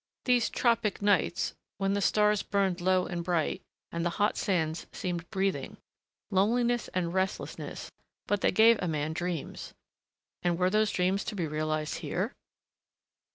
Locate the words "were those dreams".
10.57-11.23